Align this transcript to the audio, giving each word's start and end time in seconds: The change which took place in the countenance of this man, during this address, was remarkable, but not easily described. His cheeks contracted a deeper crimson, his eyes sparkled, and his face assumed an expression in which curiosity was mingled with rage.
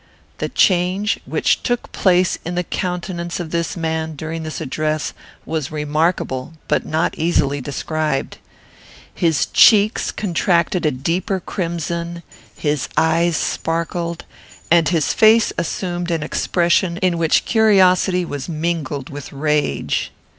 The 0.39 0.49
change 0.49 1.19
which 1.27 1.61
took 1.61 1.91
place 1.91 2.39
in 2.43 2.55
the 2.55 2.63
countenance 2.63 3.39
of 3.39 3.51
this 3.51 3.77
man, 3.77 4.15
during 4.15 4.41
this 4.41 4.59
address, 4.59 5.13
was 5.45 5.71
remarkable, 5.71 6.53
but 6.67 6.83
not 6.83 7.13
easily 7.19 7.61
described. 7.61 8.39
His 9.13 9.45
cheeks 9.45 10.09
contracted 10.11 10.87
a 10.87 10.89
deeper 10.91 11.39
crimson, 11.39 12.23
his 12.57 12.89
eyes 12.97 13.37
sparkled, 13.37 14.25
and 14.71 14.89
his 14.89 15.13
face 15.13 15.53
assumed 15.55 16.09
an 16.09 16.23
expression 16.23 16.97
in 16.97 17.19
which 17.19 17.45
curiosity 17.45 18.25
was 18.25 18.49
mingled 18.49 19.11
with 19.11 19.31
rage. 19.31 20.11